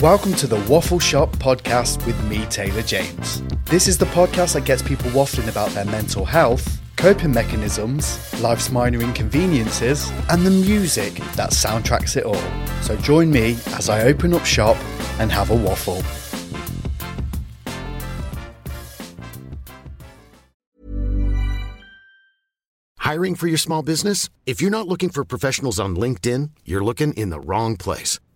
[0.00, 3.42] Welcome to the Waffle Shop podcast with me, Taylor James.
[3.66, 8.70] This is the podcast that gets people waffling about their mental health, coping mechanisms, life's
[8.70, 12.40] minor inconveniences, and the music that soundtracks it all.
[12.80, 14.78] So join me as I open up shop
[15.18, 16.02] and have a waffle.
[22.96, 24.30] Hiring for your small business?
[24.46, 28.18] If you're not looking for professionals on LinkedIn, you're looking in the wrong place.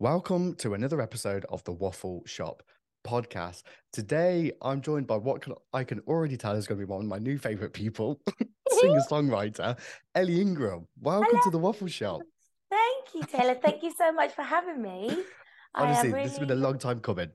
[0.00, 2.62] Welcome to another episode of the Waffle Shop
[3.06, 3.64] podcast.
[3.92, 7.02] Today, I'm joined by what can, I can already tell is going to be one
[7.02, 8.18] of my new favorite people,
[8.80, 9.78] singer songwriter
[10.14, 10.86] Elli Ingram.
[11.02, 11.42] Welcome Hello.
[11.44, 12.22] to the Waffle Shop.
[12.70, 13.56] Thank you, Taylor.
[13.62, 15.18] Thank you so much for having me.
[15.74, 17.28] I Honestly, this has been a long time coming.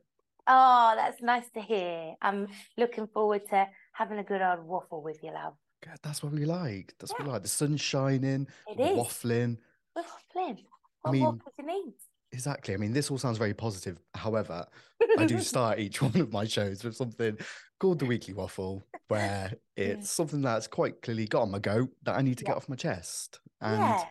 [0.48, 2.16] Oh, that's nice to hear.
[2.20, 2.48] I'm
[2.78, 5.54] looking forward to having a good old waffle with you, love.
[5.84, 6.96] Good, That's what we like.
[7.00, 7.44] That's what we like.
[7.44, 8.98] The sun's shining, It we're is.
[8.98, 9.58] waffling.
[9.96, 10.64] Waffling.
[11.04, 11.94] What mean- you need?
[12.36, 12.74] Exactly.
[12.74, 13.98] I mean, this all sounds very positive.
[14.14, 14.66] However,
[15.18, 17.38] I do start each one of my shows with something
[17.80, 22.18] called the Weekly Waffle, where it's something that's quite clearly got on my go that
[22.18, 23.40] I need to get off my chest.
[23.62, 24.04] And Yeah,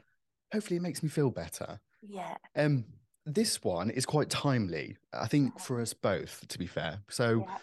[0.55, 1.79] hopefully it makes me feel better.
[2.01, 2.35] yeah.
[2.57, 2.87] Um,
[3.27, 7.01] this one is quite timely, I think, for us both, to be fair.
[7.11, 7.59] So yeah.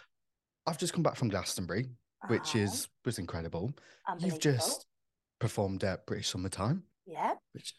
[0.68, 1.88] I've just come back from Glastonbury,
[2.28, 2.60] which Uh-huh.
[2.66, 3.74] is was incredible.
[4.20, 4.86] You've just
[5.40, 7.74] performed at British Summertime, Yeah, which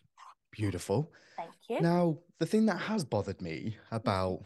[0.52, 1.10] beautiful.
[1.36, 1.80] thank you.
[1.80, 4.44] Now, the thing that has bothered me about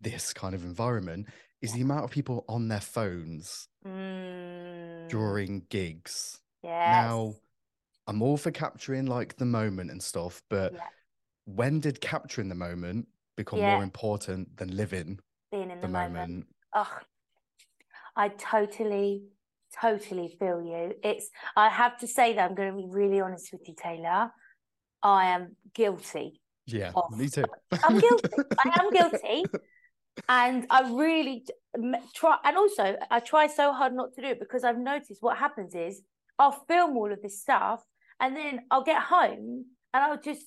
[0.00, 1.26] this kind of environment
[1.62, 6.40] is the amount of people on their phones Mm, during gigs.
[6.62, 6.88] yes.
[6.90, 7.34] Now,
[8.06, 10.80] I'm all for capturing like the moment and stuff, but Yeah.
[11.46, 13.72] when did capturing the moment become Yeah.
[13.74, 15.20] more important than living
[15.50, 16.30] being in the the moment?
[16.30, 16.46] moment.
[16.74, 16.98] Oh,
[18.16, 19.24] I totally,
[19.80, 20.94] totally feel you.
[21.02, 24.32] It's, I have to say that I'm going to be really honest with you, Taylor.
[25.02, 26.40] I am guilty.
[26.66, 27.44] Yeah, Of- me too.
[27.84, 28.28] I'm guilty.
[28.64, 29.44] I am guilty.
[30.28, 31.46] And I really
[32.14, 35.38] try, and also I try so hard not to do it because I've noticed what
[35.38, 36.02] happens is
[36.38, 37.82] I'll film all of this stuff
[38.20, 39.64] and then I'll get home
[39.94, 40.44] and I'll just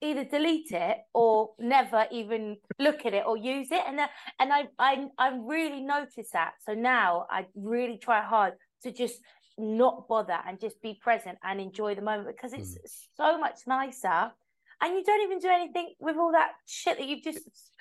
[0.00, 3.82] either delete it or never even look at it or use it.
[3.86, 4.08] And uh,
[4.40, 6.52] and I, I, I really noticed that.
[6.66, 9.20] So now I really try hard to just
[9.58, 12.86] not bother and just be present and enjoy the moment because it's hmm.
[13.16, 14.32] so much nicer.
[14.80, 17.38] And you don't even do anything with all that shit that you've just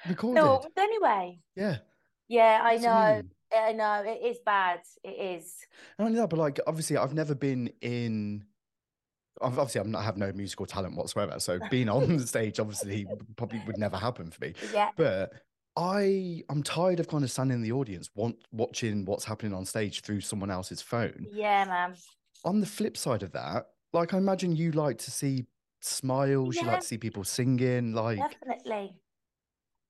[0.07, 0.71] Recorded.
[0.77, 1.39] anyway.
[1.55, 1.77] Yeah.
[2.27, 3.21] Yeah, I know.
[3.57, 4.03] I know.
[4.05, 4.81] It is bad.
[5.03, 5.55] It is.
[5.97, 8.45] Not only that, but like obviously I've never been in
[9.41, 11.39] obviously I'm not I have no musical talent whatsoever.
[11.39, 14.53] So being on the stage obviously probably would never happen for me.
[14.73, 14.89] Yeah.
[14.95, 15.33] But
[15.75, 19.65] I I'm tired of kind of standing in the audience, want watching what's happening on
[19.65, 21.27] stage through someone else's phone.
[21.31, 21.95] Yeah, man.
[22.43, 25.45] On the flip side of that, like I imagine you like to see
[25.81, 28.95] smiles, you like to see people singing, like Definitely.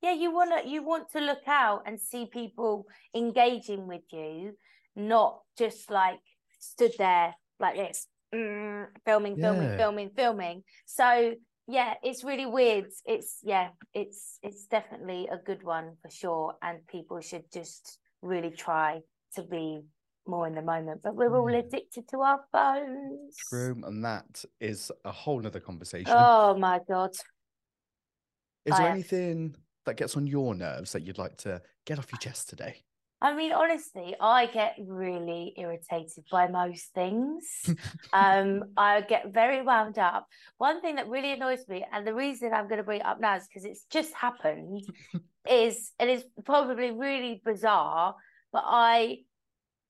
[0.01, 2.85] yeah, you wanna you want to look out and see people
[3.15, 4.57] engaging with you,
[4.95, 6.19] not just like
[6.59, 9.77] stood there like this, mm, filming, filming, Yeah.
[9.77, 10.63] filming, filming.
[10.85, 11.35] So
[11.67, 12.87] yeah, it's really weird.
[13.05, 18.51] It's yeah, it's it's definitely a good one for sure, and people should just really
[18.51, 19.01] try
[19.35, 19.81] to be
[20.27, 21.01] more in the moment.
[21.03, 21.59] But we're all mm.
[21.59, 23.35] addicted to our phones.
[23.49, 26.13] True, and that is a whole nother conversation.
[26.15, 27.11] Oh my god.
[28.65, 29.55] is there I- anything
[29.85, 32.83] that gets on your nerves that you'd like to get off your chest today?
[33.21, 37.45] I mean, honestly, I get really irritated by most things.
[38.13, 40.25] um, I get very wound up.
[40.57, 43.19] One thing that really annoys me, and the reason I'm going to bring it up
[43.19, 44.81] now is because it's just happened,
[45.50, 48.15] is it is probably really bizarre,
[48.51, 49.19] but I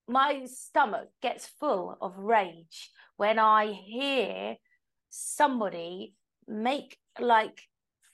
[0.07, 4.57] my stomach gets full of rage when I hear
[5.09, 6.15] somebody
[6.47, 7.61] make like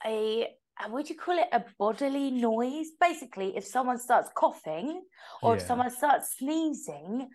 [0.06, 0.48] a
[0.86, 2.88] do you call it a bodily noise?
[3.00, 5.02] Basically if someone starts coughing
[5.42, 7.30] or if someone starts sneezing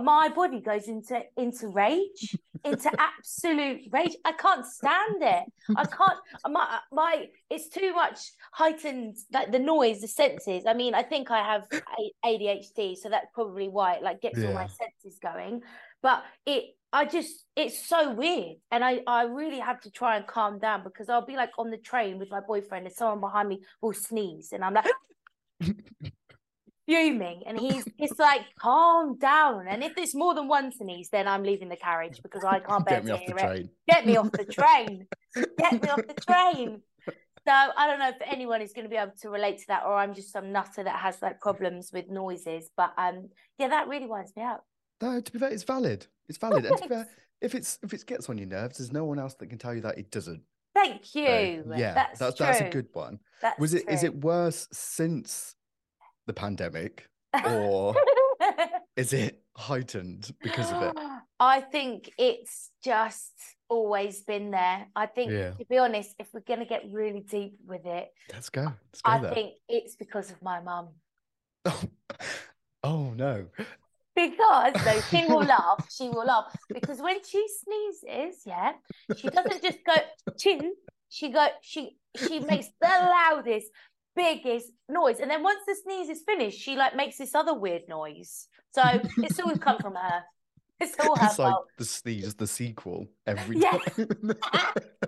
[0.00, 4.16] my body goes into into rage into absolute rage.
[4.24, 5.44] I can't stand it.
[5.76, 6.18] I can't
[6.48, 8.18] my my it's too much
[8.52, 10.64] heightened like the noise the senses.
[10.66, 11.68] I mean i think i have
[12.24, 15.60] adhd so that's probably why it like gets all my senses going.
[16.02, 18.56] But it i just it's so weird.
[18.70, 21.70] And i i really have to try and calm down because i'll be like on
[21.70, 24.86] the train with my boyfriend and someone behind me will sneeze and i'm like
[26.86, 27.42] fuming.
[27.46, 29.66] And he's it's like calm down.
[29.68, 32.84] And if there's more than one sneeze then i'm leaving the carriage because i can't
[32.84, 33.38] bear Get me to off the it.
[33.38, 33.70] train.
[33.88, 35.06] get me off the train.
[35.58, 36.82] Get me off the train.
[37.46, 39.84] So i don't know if anyone is going to be able to relate to that
[39.86, 42.70] or i'm just some nutter that has like problems with noises.
[42.76, 43.28] But um
[43.58, 44.64] yeah that really winds me up.
[45.00, 46.06] No, to be fair, it's valid.
[46.28, 46.64] It's valid.
[46.66, 47.08] And to be fair,
[47.40, 49.74] if it's if it gets on your nerves, there's no one else that can tell
[49.74, 50.42] you that it doesn't.
[50.74, 52.46] thank So, you yeah, that's that's true.
[52.46, 53.18] that's a good one.
[53.40, 54.08] that's Was it is true.
[54.10, 55.54] it worse since
[56.26, 57.08] the pandemic
[57.46, 57.94] or
[58.96, 60.96] is it heightened because of it?
[61.40, 63.32] I think it's just
[63.68, 64.86] always been there.
[64.94, 65.50] I think, Yeah.
[65.52, 68.62] to be honest, if we're going to get really deep with it, Let's go.
[68.62, 69.34] Let's go I there.
[69.34, 70.90] think it's because of my mum.
[72.84, 73.46] oh no.
[74.14, 75.86] Because no, she will laugh.
[75.90, 78.72] She will laugh because when she sneezes, yeah,
[79.16, 79.94] she doesn't just go
[80.38, 80.74] chin.
[81.08, 81.46] She go.
[81.62, 83.68] She she makes the loudest,
[84.14, 87.82] biggest noise, and then once the sneeze is finished, she like makes this other weird
[87.88, 88.48] noise.
[88.74, 90.22] So it's always come from her.
[90.80, 93.78] It's all her It's like the sneeze, is the sequel every Yeah.
[93.96, 94.32] time.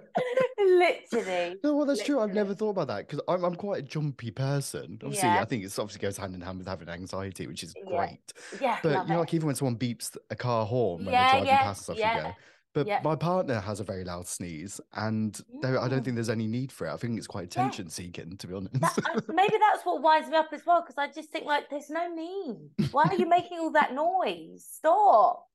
[0.78, 1.56] Literally.
[1.62, 2.20] No, well, that's true.
[2.20, 4.98] I've never thought about that because I'm I'm quite a jumpy person.
[5.02, 5.40] Obviously, Yeah.
[5.40, 8.32] I think it's obviously goes hand in hand with having anxiety, which is great.
[8.60, 9.18] Yeah, But you know, it.
[9.20, 11.90] like even when someone beeps a car horn when Yeah, they're driving yeah, past us
[11.90, 12.32] off you go.
[12.74, 13.00] But yeah.
[13.04, 16.72] my partner has a very loud sneeze, and there, I don't think there's any need
[16.72, 16.92] for it.
[16.92, 18.72] I think it's quite attention seeking, to be honest.
[18.80, 21.88] That, maybe that's what winds me up as well because I just think like there's
[21.88, 22.70] no need.
[22.90, 24.66] Why are you making all that noise?
[24.68, 25.46] Stop.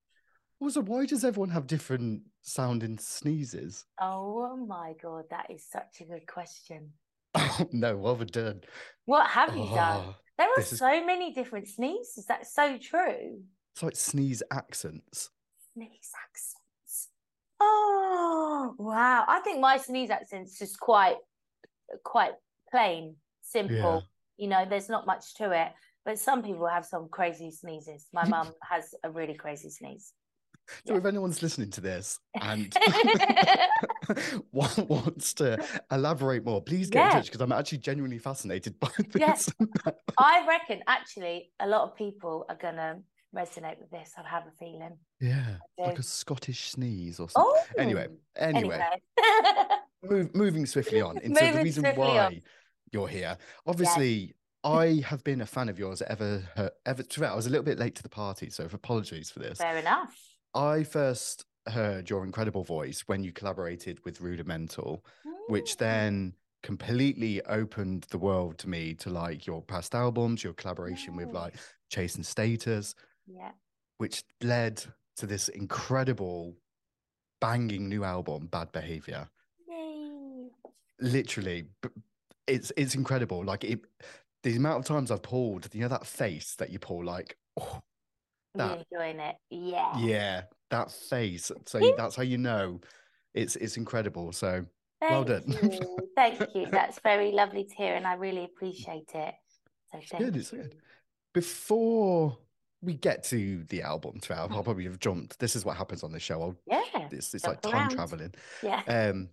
[0.62, 3.86] Also, why does everyone have different sounding sneezes?
[4.00, 6.92] Oh my god, that is such a good question.
[7.36, 8.62] Oh no, well done.
[9.06, 10.04] What have you done?
[10.08, 12.26] Oh, There are this is- so many different sneezes.
[12.28, 13.42] That's so true.
[13.74, 15.30] it's like sneeze accents.
[15.74, 17.10] Sneeze accents.
[17.60, 19.26] Oh wow!
[19.28, 21.18] I think my sneeze accent's just quite,
[22.04, 22.34] quite
[22.72, 23.76] plain, simple.
[23.78, 24.00] Yeah.
[24.38, 25.72] You know, there's not much to it.
[26.06, 28.08] But some people have some crazy sneezes.
[28.14, 30.14] My mum has a really crazy sneeze.
[30.88, 31.00] So Yeah.
[31.00, 32.74] if anyone's listening to this and
[34.52, 39.34] wants to elaborate more, please get in touch because I'm actually genuinely fascinated by Yeah.
[39.34, 39.50] this.
[40.18, 43.00] I reckon actually a lot of people are gonna
[43.36, 44.14] resonate with this.
[44.18, 44.98] I have a feeling.
[45.20, 47.52] yeah, like a Scottish sneeze or something.
[47.56, 48.08] Oh, Anyway,
[48.38, 48.80] anyway,
[49.18, 49.64] anyway.
[50.04, 52.42] move, moving swiftly on into the reason why on.
[52.92, 53.38] you're here.
[53.68, 54.34] Obviously,
[54.64, 56.44] I have been a fan of yours ever.
[56.86, 59.58] Ever, to I was a little bit late to the party, so apologies for this.
[59.60, 60.16] Fair enough.
[60.54, 65.06] I first heard your incredible voice when you collaborated with Rudimental,
[65.48, 71.16] which then completely opened the world to me to like your past albums, your collaboration
[71.16, 71.56] with like
[71.90, 72.96] Chase and Status,
[73.28, 73.52] Yeah.
[73.98, 74.84] which led
[75.18, 76.56] to this incredible
[77.40, 79.30] banging new album, Bad Behavior.
[79.68, 80.50] Yay.
[81.00, 81.66] Literally,
[82.48, 83.44] it's it's incredible.
[83.46, 83.80] Like it,
[84.44, 87.82] the amount of times I've pulled, you know, that face that you pull, like, oh,
[88.56, 89.36] That- enjoying it.
[89.50, 89.98] Yeah.
[89.98, 90.42] yeah,
[90.72, 91.52] that face.
[91.66, 92.80] So that's how you know
[93.34, 94.32] it's it's incredible.
[94.32, 94.66] So
[95.02, 95.44] well done.
[95.48, 95.98] you.
[96.16, 96.66] Thank you.
[96.72, 99.34] That's very lovely to hear, and I really appreciate it.
[99.94, 100.76] So thank good, it's good.
[101.34, 102.38] before
[102.82, 104.56] we get to the album, Trav, Mm.
[104.56, 105.40] I'll probably have jumped.
[105.40, 106.42] This is what happens on this show.
[106.42, 107.08] I'll, Yeah.
[107.12, 107.90] it's it's Jump like time around.
[107.92, 108.34] traveling.
[108.62, 108.82] Yeah.
[108.88, 109.30] Um,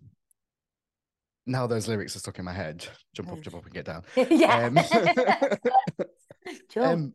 [1.45, 2.85] now those lyrics are stuck in my head.
[3.13, 4.03] Jump up, jump up, and get down.
[4.29, 4.65] yeah.
[4.67, 4.79] Um,
[6.71, 6.85] sure.
[6.85, 7.13] um,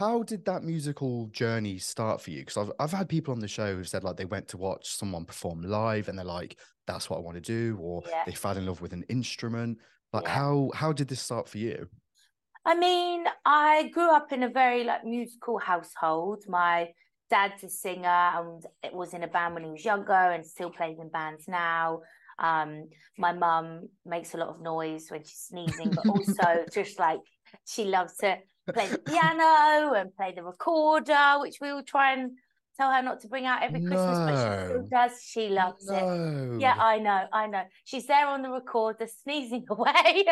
[0.00, 2.40] how did that musical journey start for you?
[2.40, 4.88] Because I've I've had people on the show who've said like they went to watch
[4.96, 8.24] someone perform live and they're like, that's what I want to do, or Yeah.
[8.26, 9.78] they fell in love with an instrument.
[10.12, 10.34] Like Yeah.
[10.34, 11.88] how how did this start for you?
[12.64, 16.44] I mean, I grew up in a very like musical household.
[16.48, 16.92] My
[17.30, 20.70] dad's a singer and it was in a band when he was younger and still
[20.70, 22.00] plays in bands now.
[22.38, 27.20] Um, my mum makes a lot of noise when she's sneezing, but also just like
[27.66, 28.38] she loves to
[28.72, 32.32] play the piano and play the recorder, which we all try and
[32.76, 35.22] tell her not to bring out every Christmas, but she still does.
[35.22, 36.60] She loves it.
[36.60, 37.62] Yeah, I know, I know.
[37.84, 39.92] She's there on the recorder, sneezing away.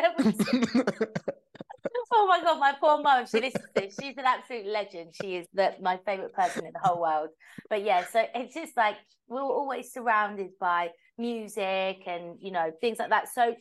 [2.12, 3.26] oh my god, my poor mum.
[3.26, 3.96] She listens to this.
[4.00, 5.14] She's an absolute legend.
[5.20, 7.28] She is the, my favorite person in the whole world.
[7.68, 8.96] But yeah, so it's just like
[9.28, 13.28] we're always surrounded by music and you know things like that.
[13.28, 13.54] So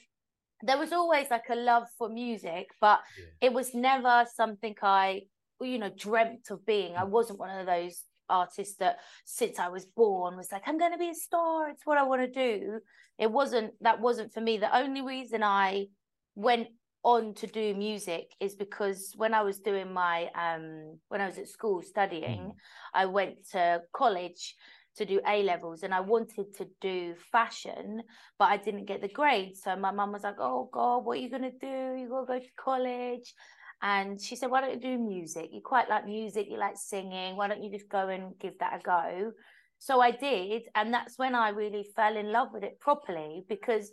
[0.63, 2.99] there was always like a love for music, but
[3.41, 5.23] it was never something I,
[5.59, 6.95] you know, dreamt of being.
[6.95, 10.93] I wasn't one of those artists that since I was born was like, I'm going
[10.93, 11.69] to be a star.
[11.69, 12.79] It's what I want to do.
[13.19, 14.57] It wasn't, that wasn't for me.
[14.57, 15.87] The only reason I
[16.35, 16.67] went
[17.03, 21.37] on to do music is because when I was doing my, um, when I was
[21.37, 22.53] at school studying,
[22.93, 24.55] I went to college
[24.97, 28.03] to do A levels and I wanted to do fashion,
[28.37, 29.61] but I didn't get the grades.
[29.63, 31.95] So my mum was like, Oh God, what are you gonna do?
[31.97, 33.33] You gotta go to college.
[33.81, 35.49] And she said, Why don't you do music?
[35.51, 37.35] You quite like music, you like singing.
[37.35, 39.31] Why don't you just go and give that a go?
[39.79, 40.63] So I did.
[40.75, 43.91] And that's when I really fell in love with it properly because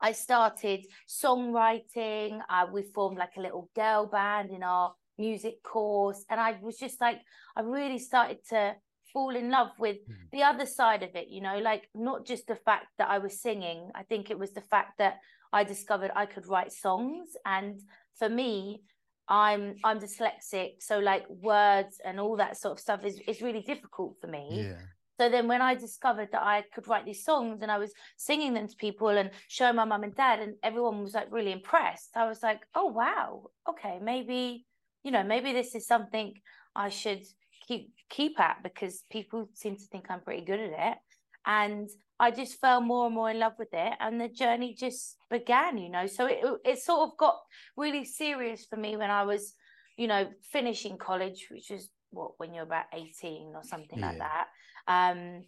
[0.00, 2.40] I started songwriting.
[2.50, 6.24] Uh, we formed like a little girl band in our music course.
[6.28, 7.20] And I was just like,
[7.56, 8.74] I really started to
[9.12, 10.14] fall in love with hmm.
[10.32, 13.40] the other side of it, you know, like not just the fact that I was
[13.40, 13.90] singing.
[13.94, 15.18] I think it was the fact that
[15.52, 17.36] I discovered I could write songs.
[17.44, 17.80] And
[18.18, 18.82] for me,
[19.28, 20.80] I'm I'm dyslexic.
[20.80, 24.66] So like words and all that sort of stuff is, is really difficult for me.
[24.68, 24.78] yeah.
[25.18, 28.52] So then when I discovered that I could write these songs and I was singing
[28.52, 32.10] them to people and showing my mum and dad and everyone was like really impressed,
[32.16, 34.66] I was like, oh wow, okay, maybe,
[35.02, 36.34] you know, maybe this is something
[36.74, 37.22] I should
[37.66, 40.98] keep keep at because people seem to think I'm pretty good at it.
[41.46, 45.16] And I just fell more and more in love with it and the journey just
[45.30, 46.06] began, you know.
[46.06, 47.38] So it it sort of got
[47.76, 49.54] really serious for me when I was,
[49.96, 54.46] you know, finishing college, which is what when you're about 18 or something like that.
[54.88, 55.42] Um,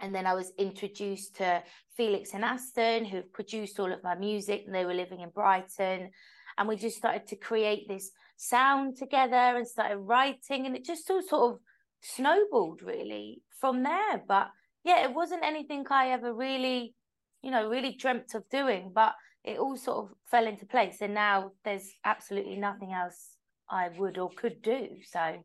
[0.00, 1.62] and then I was introduced to
[1.96, 6.10] Felix and Aston, who produced all of my music, and they were living in Brighton.
[6.58, 11.10] And we just started to create this sound together and started writing, and it just
[11.10, 11.60] all sort of
[12.02, 14.22] snowballed really from there.
[14.26, 14.48] But
[14.84, 16.94] yeah, it wasn't anything I ever really,
[17.42, 19.14] you know, really dreamt of doing, but
[19.44, 20.98] it all sort of fell into place.
[21.00, 23.36] And now there's absolutely nothing else
[23.70, 24.88] I would or could do.
[25.04, 25.44] So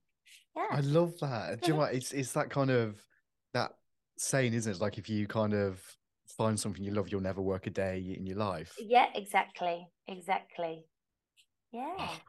[0.56, 0.68] yeah.
[0.72, 1.62] I love that.
[1.62, 1.94] Do you know what?
[1.94, 3.02] It's it's that kind of
[3.54, 3.72] that
[4.18, 4.82] saying, isn't it?
[4.82, 5.82] Like if you kind of
[6.38, 8.74] find something you love, you'll never work a day in your life.
[8.80, 9.88] Yeah, exactly.
[10.08, 10.86] Exactly.
[11.72, 11.96] Yeah.
[11.98, 12.22] Ah,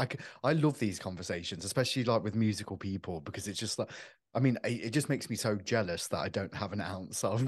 [0.00, 0.06] I,
[0.48, 3.90] I love these conversations, especially like with musical people, because it's just like,
[4.34, 7.22] I mean, it, it just makes me so jealous that I don't have an ounce
[7.24, 7.44] of.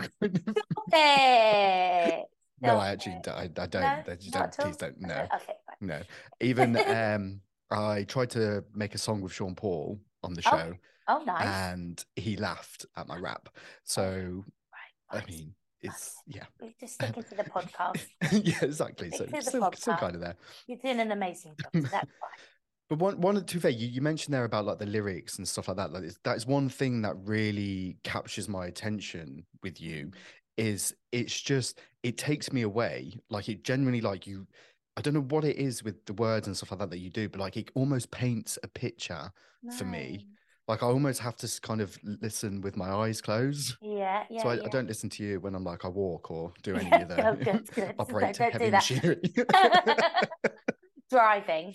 [0.93, 2.25] Hey.
[2.61, 3.73] no, I actually I, I don't.
[3.83, 5.01] No, I don't please don't.
[5.01, 6.01] No, Okay, no.
[6.41, 7.41] Even um,
[7.71, 10.75] I tried to make a song with Sean Paul on the Oh, show,
[11.09, 11.43] Oh, nice.
[11.47, 13.49] and he laughed at my rap.
[13.85, 14.45] So
[15.13, 15.23] right.
[15.23, 18.07] I mean, it's yeah, We're just um, sticking to the podcast.
[18.45, 19.11] yeah, exactly.
[19.11, 20.37] So Stick the still, still kind of there.
[20.67, 21.71] You're doing an amazing job.
[21.73, 22.31] So that's fine.
[22.89, 25.69] But one, one, to fair, you, you mentioned there about like the lyrics and stuff
[25.69, 25.93] like that.
[25.93, 30.11] Like that is one thing that really captures my attention with you.
[30.57, 33.19] Is it's just it takes me away.
[33.31, 34.47] Like it genuinely like you.
[34.97, 37.09] I don't know what it is with the words and stuff like that that you
[37.09, 39.33] do, but like it almost paints a picture
[39.79, 40.27] for me.
[40.73, 43.77] Like I almost have to kind of listen with my eyes closed.
[43.83, 44.43] Yeah, yeah.
[44.43, 44.63] so I, yeah.
[44.65, 47.35] I don't listen to you when I'm like I walk or do any of oh,
[47.35, 47.95] good, good.
[47.99, 49.21] operate heavy machinery.
[51.11, 51.75] Driving.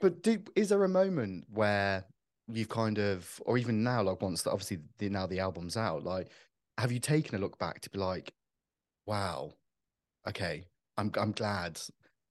[0.00, 2.06] but do, is there a moment where
[2.48, 6.02] you've kind of, or even now, like once the, obviously the, now the album's out,
[6.02, 6.30] like
[6.78, 8.32] have you taken a look back to be like,
[9.04, 9.52] wow,
[10.26, 10.64] okay,
[10.96, 11.78] I'm I'm glad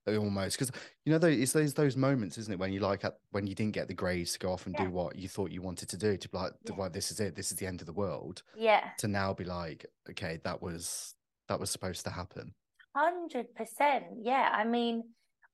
[0.07, 0.71] almost because
[1.03, 3.55] you know those it's those those moments, isn't it, when you like at, when you
[3.55, 4.85] didn't get the grades to go off and Yeah.
[4.85, 6.75] do what you thought you wanted to do to be like, Yeah.
[6.77, 8.89] right, this is it, this is the end of the world, Yeah.
[8.99, 11.15] to now be like, okay, that was
[11.47, 12.53] that was supposed to happen.
[12.95, 14.05] Hundred percent.
[14.21, 14.49] Yeah.
[14.53, 15.03] I mean,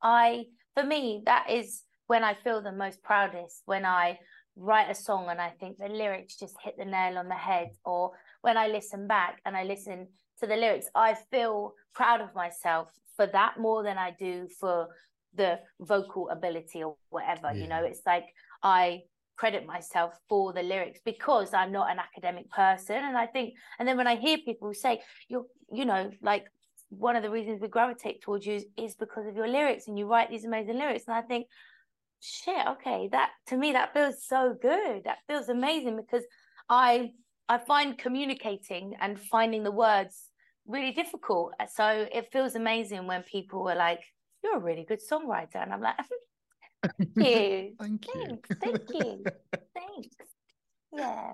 [0.02, 4.20] I for me that is when I feel the most proudest when I
[4.58, 7.70] write a song and I think the lyrics just hit the nail on the head,
[7.86, 10.08] or when I listen back and I listen
[10.42, 14.88] to the lyrics, I feel proud of myself for that more than I do for
[15.34, 17.52] the vocal ability or whatever.
[17.54, 17.64] Yeah.
[17.64, 18.26] You know, it's like
[18.64, 19.04] I
[19.38, 22.98] credit myself for the lyrics because I'm not an academic person.
[22.98, 26.46] And I think, and then when I hear people say, you're, you know, like
[26.90, 29.98] one of the reasons we gravitate towards you is, is because of your lyrics and
[29.98, 31.06] you write these amazing lyrics.
[31.08, 31.48] And I think,
[32.20, 35.06] shit, okay, that to me, that feels so good.
[35.06, 36.24] That feels amazing because
[36.70, 37.12] I,
[37.50, 40.28] I find communicating and finding the words
[40.72, 41.54] really difficult.
[41.74, 44.02] So it feels amazing when people are like,
[44.44, 45.56] you're a really good songwriter.
[45.56, 45.96] And I'm like,
[47.16, 47.74] thank you.
[47.80, 48.14] thank you.
[48.16, 48.50] Thanks.
[48.62, 49.24] Thank you.
[49.76, 50.16] Thanks.
[50.94, 51.34] Yeah.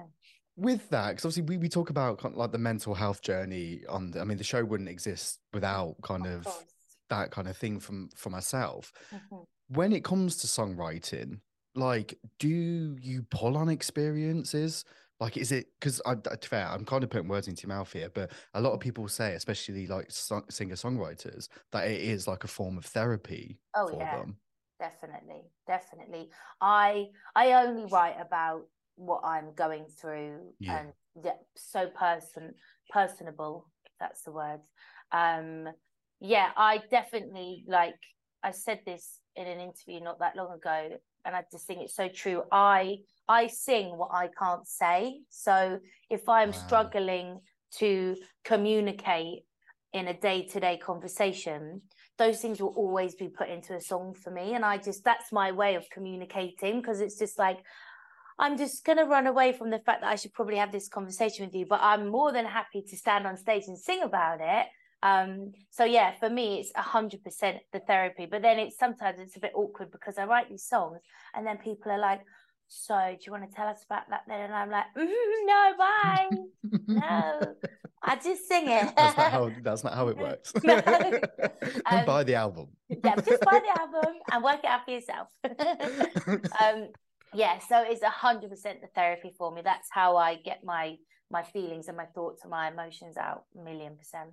[0.55, 3.81] With that, because obviously we, we talk about kind of like the mental health journey
[3.87, 6.65] on the, I mean, the show wouldn't exist without kind of, of
[7.09, 8.91] that kind of thing from from myself.
[9.13, 9.43] Mm-hmm.
[9.69, 11.39] When it comes to songwriting,
[11.75, 14.83] like, do you pull on experiences?
[15.19, 16.67] Like, is it because I fair?
[16.67, 19.33] I'm kind of putting words into your mouth here, but a lot of people say,
[19.33, 24.17] especially like singer songwriters, that it is like a form of therapy oh, for yeah.
[24.17, 24.37] them.
[24.79, 26.29] Definitely, definitely.
[26.61, 30.79] I I only write about what I'm going through, yeah.
[30.79, 30.93] and
[31.23, 32.53] yeah, so person
[32.91, 34.59] personable, that's the word.
[35.11, 35.67] Um,
[36.19, 37.97] yeah, I definitely like.
[38.43, 40.89] I said this in an interview not that long ago,
[41.27, 42.43] and I just think it's so true.
[42.51, 45.19] I I sing what I can't say.
[45.29, 45.79] So
[46.09, 46.57] if I'm wow.
[46.57, 47.39] struggling
[47.79, 48.15] to
[48.45, 49.43] communicate
[49.91, 51.81] in a day-to-day conversation,
[52.17, 54.53] those things will always be put into a song for me.
[54.53, 57.59] And I just that's my way of communicating because it's just like
[58.39, 61.45] I'm just gonna run away from the fact that I should probably have this conversation
[61.45, 64.67] with you, but I'm more than happy to stand on stage and sing about it.
[65.03, 68.27] Um, so yeah, for me, it's a hundred percent the therapy.
[68.29, 70.99] But then it's sometimes it's a bit awkward because I write these songs
[71.35, 72.21] and then people are like,
[72.67, 74.41] so do you want to tell us about that then?
[74.41, 75.07] And I'm like, mm,
[75.45, 76.29] no, bye.
[76.87, 77.55] no,
[78.03, 78.93] I just sing it.
[78.97, 80.53] that's not how that's not how it works.
[80.63, 80.75] no.
[81.85, 82.67] um, buy the album.
[82.89, 85.27] yeah, just buy the album and work it out for yourself.
[86.61, 86.89] um,
[87.33, 89.61] yeah, so it's a hundred percent the therapy for me.
[89.63, 90.95] That's how I get my
[91.29, 93.43] my feelings and my thoughts and my emotions out.
[93.57, 94.31] A million percent.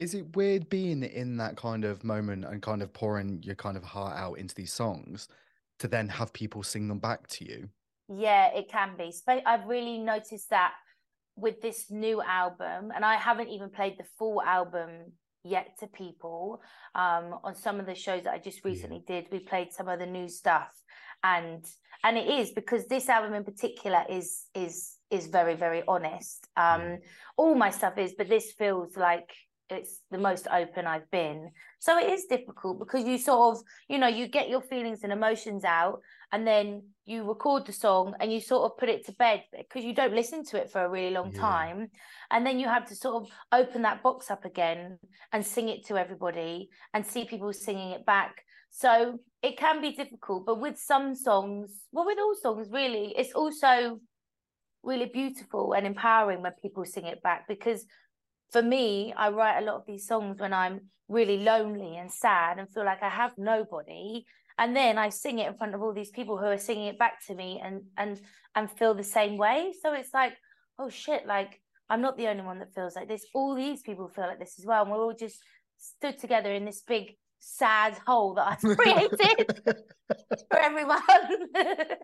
[0.00, 3.76] Is it weird being in that kind of moment and kind of pouring your kind
[3.76, 5.28] of heart out into these songs
[5.78, 7.68] to then have people sing them back to you?
[8.08, 9.12] Yeah, it can be.
[9.46, 10.72] I've really noticed that
[11.36, 15.12] with this new album, and I haven't even played the full album
[15.44, 16.62] yet to people.
[16.94, 19.20] Um, on some of the shows that I just recently yeah.
[19.20, 20.72] did, we played some of the new stuff,
[21.22, 21.64] and
[22.02, 26.48] and it is because this album in particular is is is very very honest.
[26.56, 26.96] Um, yeah.
[27.36, 29.30] All my stuff is, but this feels like
[29.70, 31.50] it's the most open I've been.
[31.78, 35.12] So it is difficult because you sort of, you know, you get your feelings and
[35.12, 36.00] emotions out
[36.32, 39.84] and then you record the song and you sort of put it to bed because
[39.84, 41.40] you don't listen to it for a really long yeah.
[41.40, 41.88] time.
[42.30, 44.98] And then you have to sort of open that box up again
[45.32, 48.44] and sing it to everybody and see people singing it back.
[48.70, 53.32] So it can be difficult, but with some songs, well, with all songs, really, it's
[53.32, 53.98] also
[54.82, 57.84] really beautiful and empowering when people sing it back because
[58.52, 62.58] for me, I write a lot of these songs when I'm really lonely and sad
[62.58, 64.24] and feel like I have nobody.
[64.58, 66.98] And then I sing it in front of all these people who are singing it
[66.98, 68.20] back to me and and
[68.54, 69.72] and feel the same way.
[69.82, 70.34] So it's like,
[70.78, 73.26] oh shit, like I'm not the only one that feels like this.
[73.34, 74.82] All these people feel like this as well.
[74.82, 75.42] And we're all just
[75.78, 79.60] stood together in this big sad hole that I've created
[80.50, 81.00] for everyone.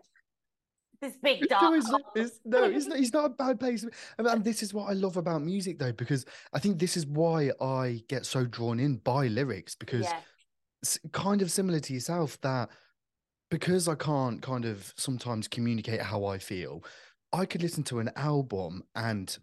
[1.01, 1.61] this big dark.
[1.61, 3.85] No, it's not, it's, no, it's not, it's not a bad place.
[4.17, 7.51] And this is what I love about music, though, because I think this is why
[7.61, 10.19] I get so drawn in by lyrics, because yeah.
[10.81, 12.69] it's kind of similar to yourself that
[13.49, 16.83] because I can't kind of sometimes communicate how I feel,
[17.31, 19.37] I could listen to an album and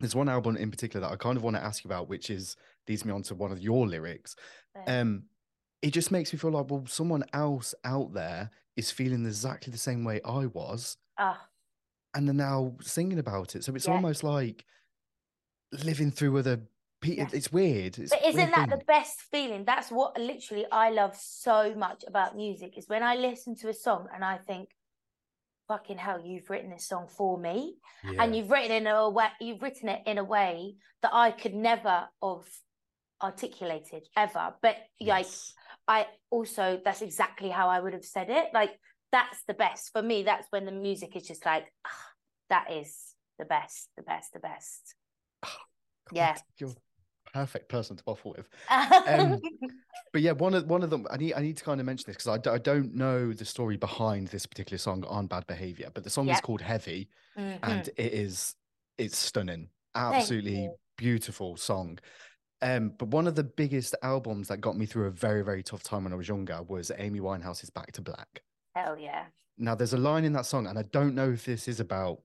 [0.00, 2.30] there's one album in particular that I kind of want to ask you about, which
[2.30, 2.56] is
[2.88, 4.36] leads me on to one of your lyrics.
[4.86, 5.24] Um,
[5.82, 9.78] it just makes me feel like, well, someone else out there is feeling exactly the
[9.78, 10.96] same way I was.
[11.18, 11.40] Ah.
[12.14, 13.64] And they're now singing about it.
[13.64, 13.94] So it's yeah.
[13.94, 14.64] almost like
[15.72, 16.60] living through other
[17.00, 17.24] people.
[17.24, 17.36] Yeah.
[17.36, 17.98] It's weird.
[17.98, 18.78] It's but isn't weird that thing.
[18.78, 19.64] the best feeling?
[19.64, 23.74] That's what literally I love so much about music is when I listen to a
[23.74, 24.70] song and I think,
[25.68, 27.76] fucking hell, you've written this song for me.
[28.04, 28.22] Yeah.
[28.22, 31.54] And you've written in a way you've written it in a way that I could
[31.54, 32.48] never have
[33.22, 34.54] articulated ever.
[34.62, 35.08] But yes.
[35.08, 35.26] like
[35.88, 38.48] I also that's exactly how I would have said it.
[38.52, 38.78] Like
[39.10, 40.22] that's the best for me.
[40.22, 42.12] That's when the music is just like ah,
[42.50, 42.94] that is
[43.38, 44.94] the best, the best, the best.
[46.10, 46.72] Oh, yeah, you're
[47.34, 48.48] perfect person to waffle with.
[48.70, 49.38] Um,
[50.12, 51.06] but yeah, one of one of them.
[51.10, 53.44] I need I need to kind of mention this because I, I don't know the
[53.44, 56.36] story behind this particular song on bad behavior, but the song yep.
[56.36, 57.70] is called Heavy, mm-hmm.
[57.70, 58.54] and it is
[58.96, 59.68] it's stunning.
[59.94, 61.98] absolutely beautiful song.
[62.60, 65.82] Um, but one of the biggest albums that got me through a very, very tough
[65.82, 68.42] time when I was younger was Amy Winehouse's Back to Black.
[68.74, 69.26] Hell yeah.
[69.58, 72.20] Now, there's a line in that song, and I don't know if this is about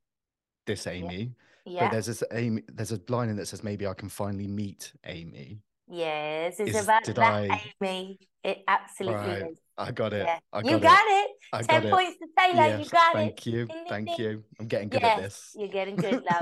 [0.65, 1.31] this Amy,
[1.65, 1.85] Yeah.
[1.85, 2.63] but there's this Amy.
[2.67, 6.83] There's a line in that says, "Maybe I can finally meet Amy." yes, it's Is-
[6.85, 8.19] about did that I- Amy.
[8.43, 9.57] It absolutely Right, is.
[9.77, 10.25] I got it.
[10.25, 10.39] Yeah.
[10.51, 11.31] I got you got it.
[11.53, 11.91] I Ten got it.
[11.91, 12.67] points to Taylor.
[12.71, 13.45] you Yes, got thank it.
[13.51, 14.43] you, Ding, ding, thank you.
[14.59, 15.55] I'm getting good yes, at this.
[15.57, 16.41] You're getting good, love.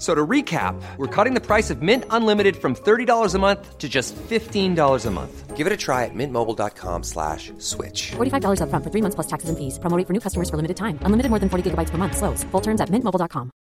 [0.00, 3.76] F- So to recap, we're cutting the price of Mint Unlimited from $30 a month
[3.76, 5.56] to just $15 a month.
[5.58, 8.12] Give it a try at mintmobile.com slash switch.
[8.12, 9.78] $45 upfront for three months plus taxes and fees.
[9.78, 10.98] Promo rate for new customers for limited time.
[11.02, 12.16] Unlimited more than 40 gigabytes per month.
[12.16, 12.44] Slows.
[12.44, 13.50] Full terms at mintmobile.com.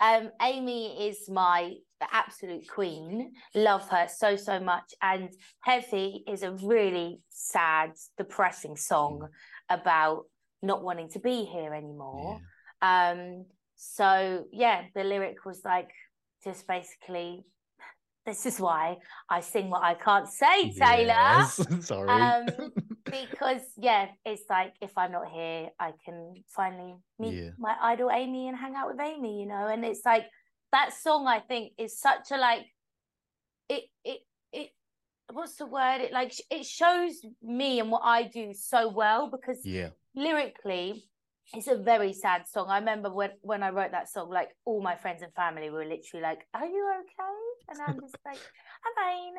[0.00, 1.74] Um, Amy is my
[2.12, 3.32] absolute queen.
[3.54, 4.94] Love her so so much.
[5.00, 5.30] And
[5.60, 9.28] Heavy is a really sad, depressing song
[9.68, 10.24] about
[10.60, 12.40] not wanting to be here anymore.
[12.82, 15.90] Um, so yeah, the lyric was like
[16.44, 17.44] just basically,
[18.26, 18.98] this is why
[19.30, 21.06] I sing what I can't say, Taylor.
[21.06, 22.08] Yes, Sorry.
[22.08, 22.46] Um,
[23.04, 27.50] because yeah, it's like if I'm not here, I can finally meet Yeah.
[27.58, 29.68] my idol Amy and hang out with Amy, you know.
[29.68, 30.26] And it's like
[30.72, 31.26] that song.
[31.26, 32.66] I think is such a like
[33.68, 34.20] it it
[34.52, 34.70] it.
[35.32, 36.00] What's the word?
[36.00, 39.90] It like it shows me and what I do so well because yeah.
[40.14, 41.04] lyrically
[41.54, 42.68] it's a very sad song.
[42.70, 45.84] I remember when when i wrote that song like all my friends and family were
[45.84, 47.38] literally like are you okay?
[47.68, 48.38] And i'm just like
[48.86, 49.34] i'm fine.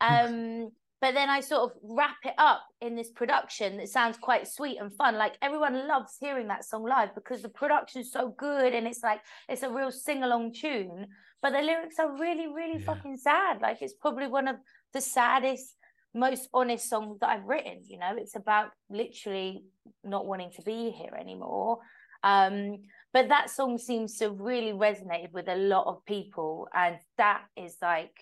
[0.00, 4.48] Um but then i sort of wrap it up in this production that sounds quite
[4.48, 5.16] sweet and fun.
[5.16, 9.20] Like everyone loves hearing that song live because the production's so good and it's like
[9.48, 11.06] it's a real sing-along tune.
[11.42, 12.86] But the lyrics are really really Yeah.
[12.86, 13.60] fucking sad.
[13.60, 14.56] Like it's probably one of
[14.92, 15.76] the saddest
[16.14, 17.82] most honest songs that I've written.
[17.86, 19.64] You know, it's about literally
[20.04, 21.78] not wanting to be here anymore.
[22.22, 22.78] Um,
[23.12, 27.76] but that song seems to really resonated with a lot of people, and that is
[27.80, 28.12] like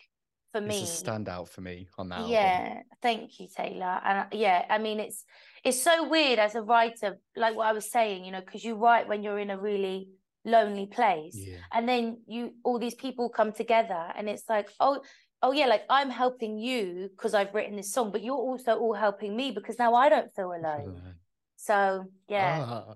[0.52, 0.82] for me.
[0.82, 2.30] It's a standout for me on that album.
[2.32, 4.00] Yeah, thank you, Taylor.
[4.04, 5.24] And uh, yeah, I mean, it's
[5.64, 8.76] it's so weird as a writer, like what I was saying, you know, because you
[8.76, 10.08] write when you're in a really
[10.44, 11.56] lonely place, Yeah.
[11.72, 15.00] and then you all these people come together, and it's like, oh,
[15.42, 18.94] oh yeah, like I'm helping you because I've written this song, but you're also all
[18.94, 21.00] helping me because now I don't feel alone.
[21.56, 22.64] So yeah.
[22.68, 22.94] Ah,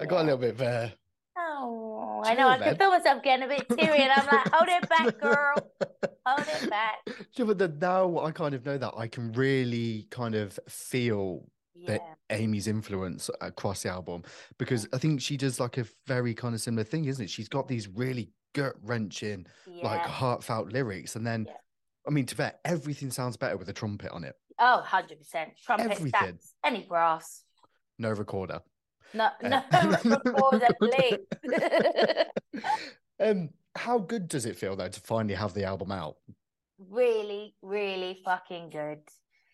[0.00, 0.92] I got a little bit there.
[1.38, 2.48] Oh, Do I know.
[2.48, 5.54] I can feel myself getting a bit teary, and I'm like, hold it back, girl.
[6.26, 6.96] Hold it back.
[7.32, 11.48] Yeah, but then now I kind of know that I can really kind of feel
[11.74, 11.86] Yeah.
[11.92, 14.22] that Amy's influence across the album
[14.58, 17.30] because I think she does like a very kind of similar thing, isn't it?
[17.30, 19.46] She's got these really gut wrenching,
[19.82, 21.54] like heartfelt lyrics, and then Yeah.
[22.10, 24.34] I mean, to bet everything sounds better with a trumpet on it.
[24.58, 25.16] Oh, 100%.
[25.64, 26.38] Trumpet, Everything.
[26.64, 27.44] any brass.
[28.00, 28.60] No recorder.
[29.14, 29.62] No, Uh, no
[30.04, 31.18] recorder, please.
[33.20, 36.16] um, how good does it feel though to finally have the album out?
[36.88, 39.00] really, really fucking good.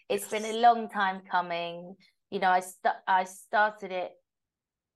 [0.09, 1.97] It's been a long time coming.
[2.31, 4.12] You know, I st- I started it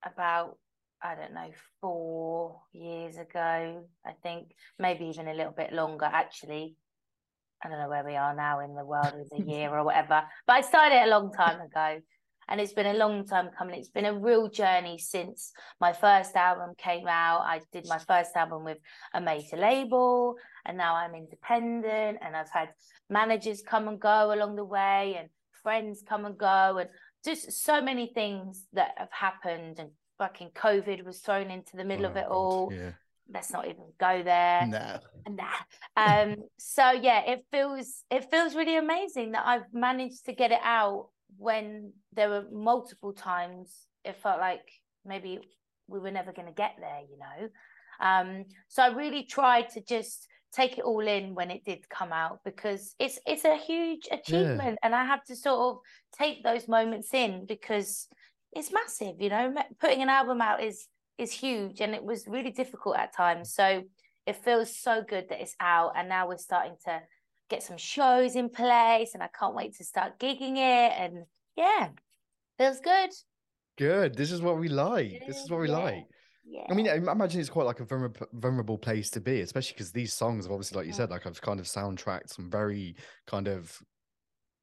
[0.05, 0.57] about
[1.03, 3.85] I don't know four years ago.
[4.07, 6.05] I think maybe even a little bit longer.
[6.07, 6.77] Actually,
[7.63, 10.23] I don't know where we are now in the world with a year or whatever.
[10.47, 12.01] But I started it a long time ago,
[12.49, 13.79] and it's been a long time coming.
[13.79, 17.43] It's been a real journey since my first album came out.
[17.43, 18.79] I did my first album with
[19.15, 22.71] a major label, and now I'm independent, and I've had
[23.09, 25.29] managers come and go along the way, and
[25.63, 26.89] friends come and go, and
[27.25, 29.79] just so many things that have happened.
[29.79, 32.73] And fucking COVID was thrown into the middle of Oh, it God, all.
[32.73, 32.91] Yeah.
[33.33, 34.99] Let's not even go there Nah.
[35.29, 35.45] nah.
[35.97, 40.61] Um, so yeah, it feels it feels really amazing that I've managed to get it
[40.63, 44.67] out when there were multiple times it felt like
[45.05, 45.41] maybe
[45.87, 47.49] we were never going to get there, you know.
[48.01, 52.13] Um, so I really tried to just take it all in when it did come
[52.13, 55.79] out because it's it's a huge achievement and I have to sort of
[56.19, 58.09] take those moments in because
[58.53, 59.17] it's massive.
[59.21, 60.89] You know, putting an album out is
[61.21, 63.53] is huge, and it was really difficult at times.
[63.53, 63.85] So
[64.27, 67.03] it feels so good that it's out, and now we're starting to
[67.49, 70.93] get some shows in place, and I can't wait to start gigging it.
[70.97, 71.25] And
[71.57, 71.89] yeah,
[72.59, 73.11] feels good.
[73.77, 74.15] Good.
[74.15, 75.23] This is what we like.
[75.27, 75.79] This is what we Yeah.
[75.79, 76.05] like.
[76.45, 76.67] Yeah.
[76.71, 79.93] I mean, I imagine it's quite like a vulnerable, vulnerable place to be, especially because
[79.93, 80.97] these songs have obviously, like you Mm.
[80.97, 83.81] said, like I've kind of soundtracked some very kind of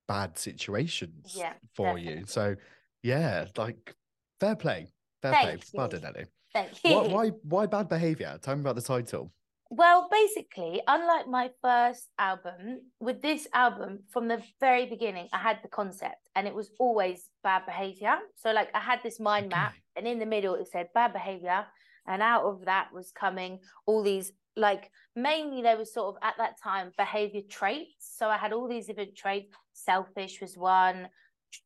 [0.08, 2.26] bad situations Yeah, for you.
[2.26, 2.56] So,
[3.04, 3.96] yeah, like
[4.40, 4.88] fair play,
[5.22, 5.90] fair Thank play.
[5.92, 6.00] you.
[6.04, 6.26] Elli.
[6.54, 6.96] Thank you.
[6.96, 8.38] Why, why, why bad behavior?
[8.42, 9.32] Tell me about the title.
[9.70, 15.60] Well, basically, unlike my first album, with this album, from the very beginning, I had
[15.62, 18.18] the concept and it was always bad behavior.
[18.36, 21.66] So, like, I had this mind map, and in the middle, it said bad behavior.
[22.08, 26.36] And out of that was coming all these, like, mainly they were sort of at
[26.38, 28.16] that time behavior traits.
[28.18, 29.54] So, I had all these different traits.
[29.74, 31.10] Selfish was one,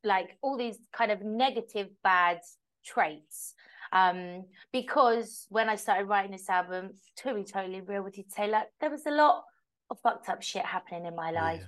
[0.03, 2.39] like, all these kind of negative, bad
[2.83, 3.53] traits
[3.93, 8.63] um because when i started writing this album to be totally real with you taylor
[8.79, 9.43] there was a lot
[9.91, 11.61] of fucked up shit happening in my life.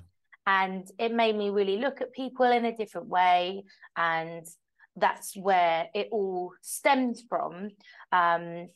[0.47, 3.63] and it made me really look at people in a different way.
[3.95, 4.45] And
[4.95, 7.69] that's where it all stems from.
[8.11, 8.69] Um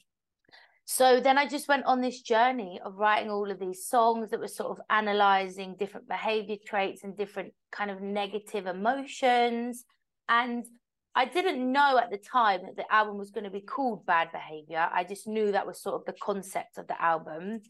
[0.90, 4.40] so then i just went on this journey of writing all of these songs that
[4.40, 9.84] were sort of analyzing different behavior traits and different kind of negative emotions.
[10.30, 10.66] And
[11.18, 14.32] I didn't know at the time that the album was going to be called Bad
[14.32, 14.88] Behavior.
[14.94, 17.62] I just knew that was sort of the concept of the album.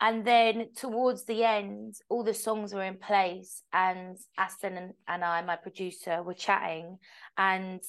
[0.00, 5.22] And then towards the end, all the songs were in place, and Aston and, and
[5.22, 6.96] I, my producer, were chatting.
[7.36, 7.82] And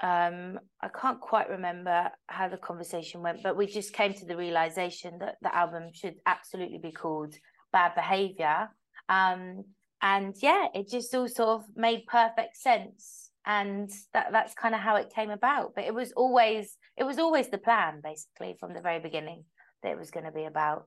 [0.00, 4.36] um, I can't quite remember how the conversation went, but we just came to the
[4.36, 7.34] realization that the album should absolutely be called
[7.72, 8.70] Bad Behavior.
[9.08, 9.64] Um,
[10.00, 14.80] and yeah, it just all sort of made perfect sense and that that's kind of
[14.80, 18.74] how it came about but it was always it was always the plan basically from
[18.74, 19.44] the very beginning
[19.82, 20.86] that it was going to be about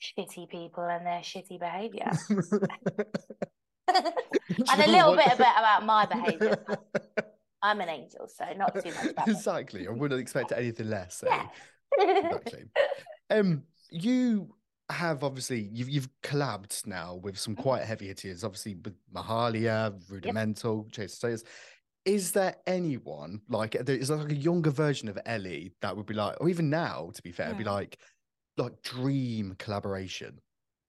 [0.00, 2.10] shitty people and their shitty behavior
[3.88, 6.56] and a little bit about, about my behavior
[7.62, 9.88] i'm an angel so not too much exactly.
[9.88, 11.24] I wouldn't expect anything less.
[11.24, 11.26] eh?
[11.28, 11.46] yeah
[11.98, 12.64] exactly.
[13.30, 14.54] Um, you
[14.90, 17.62] have obviously you've you've collabed now with some Mm-hmm.
[17.62, 21.44] quite heavy hitters, obviously with Mahalia, Rudimental, Chase Status.
[22.04, 26.14] Is there anyone like is there like a younger version of Elli that would be
[26.14, 27.70] like, or even now, to be fair, be Hmm.
[27.70, 27.98] like
[28.56, 30.40] like dream collaboration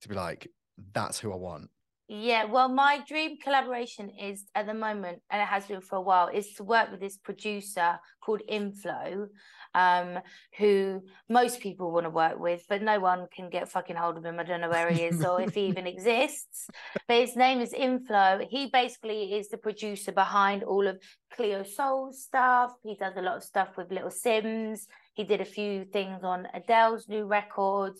[0.02, 0.48] to be like,
[0.94, 1.70] that's who I want.
[2.12, 6.02] Yeah, well, my dream collaboration is at the moment, and it has been for a
[6.02, 9.28] while, is to work with this producer called Inflo,
[9.76, 10.18] um,
[10.58, 14.26] who most people want to work with, but no one can get fucking hold of
[14.26, 14.40] him.
[14.40, 16.68] I don't know where he is or if he even exists.
[17.08, 18.44] But his name is Inflo.
[18.50, 21.00] He basically is the producer behind all of
[21.32, 22.72] Cleo Sol stuff.
[22.82, 24.88] He does a lot of stuff with Little Simz.
[25.14, 27.94] He did a few things on Adele's new record,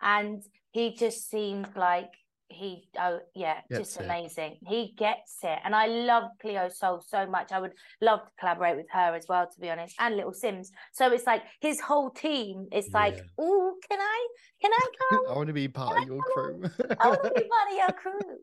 [0.00, 2.12] and he just seemed like
[2.48, 4.04] he oh yeah Gets just it.
[4.04, 8.30] amazing he gets it and i love Cleo Sol so much i would love to
[8.38, 11.80] collaborate with her as well to be honest and Little Simz so it's like his
[11.80, 13.22] whole team is like Yeah.
[13.40, 14.26] oh can i
[14.62, 14.80] can i
[15.10, 16.62] come I want to be part of your crew.
[17.00, 18.36] i want to be part of your crew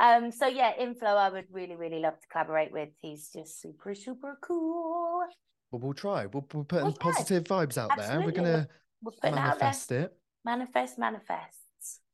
[0.00, 3.94] um so yeah Inflo i would really really love to collaborate with he's just super
[3.94, 5.24] super cool
[5.72, 6.26] well, we'll try.
[6.26, 8.20] We'll, we'll put We'll positive vibes out there.
[8.20, 8.68] We're gonna
[9.02, 10.12] we're putting it out there manifest it.
[10.44, 11.58] manifest manifests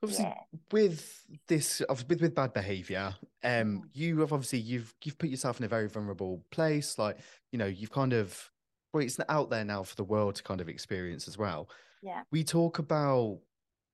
[0.03, 0.35] Obviously, yeah
[0.73, 3.83] with this with with bad behavior um Mm.
[3.93, 7.19] you have obviously you've you've put yourself in a very vulnerable place like
[7.53, 8.51] you know you've kind of
[8.93, 11.69] well it's out there now for the world to kind of experience as well
[12.03, 12.23] Yeah.
[12.33, 13.41] we talk about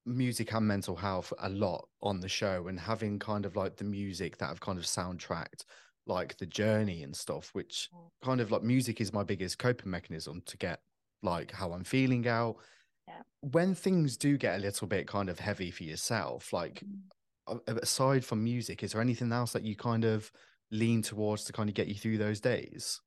[0.04, 3.84] music and mental health a lot on the show and having kind of like the
[3.84, 5.64] music that have kind of soundtracked
[6.06, 8.08] like the journey and stuff which Mm.
[8.24, 10.80] kind of like music is my biggest coping mechanism to get
[11.22, 12.56] like how i'm feeling out
[13.08, 13.22] Yeah.
[13.40, 17.10] when things do get a little bit kind of heavy for yourself like Mm.
[17.68, 20.32] aside from music is there anything else that you kind of
[20.70, 23.00] lean towards to kind of get you through those days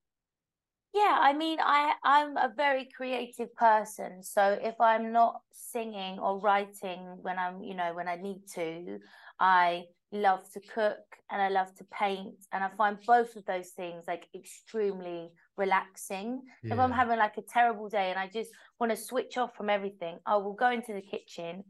[0.93, 4.23] Yeah, I mean, I I'm a very creative person.
[4.23, 8.99] So if I'm not singing or writing when I'm, you know, when I need to,
[9.39, 10.97] I love to cook
[11.31, 16.41] and I love to paint, and I find both of those things like extremely relaxing.
[16.63, 19.69] If I'm having like a terrible day and I just want to switch off from
[19.69, 21.63] everything, I will go into the kitchen,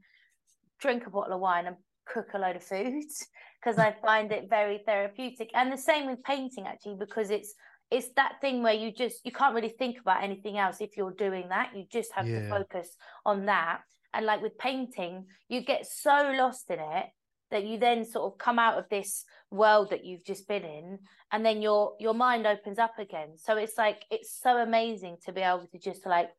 [0.79, 1.75] drink a bottle of wine, and
[2.05, 3.03] cook a load of food
[3.61, 5.49] because I find it very therapeutic.
[5.53, 7.53] And the same with painting actually, because it's
[7.91, 11.13] it's that thing where you just you can't really think about anything else if you're
[11.13, 11.71] doing that.
[11.75, 13.81] You just have to focus on that.
[14.13, 17.05] And like with painting, you get so lost in it
[17.51, 20.99] that you then sort of come out of this world that you've just been in
[21.31, 23.37] and then your your mind opens up again.
[23.37, 26.29] So it's like it's so amazing to be able to just like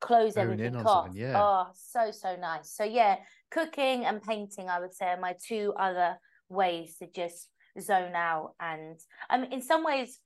[0.00, 1.10] close Zone everything off.
[1.14, 1.40] yeah.
[1.40, 2.74] oh so so nice.
[2.74, 3.16] So yeah
[3.50, 6.16] cooking and painting i would say are my two other
[6.48, 7.48] ways to just
[7.80, 8.54] zone out.
[8.60, 8.98] And
[9.30, 10.18] i mean in some ways